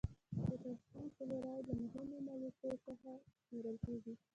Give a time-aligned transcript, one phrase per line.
[0.41, 3.11] پوتاشیم کلورایډ له مهمو مالګو څخه
[3.43, 4.13] شمیرل کیږي.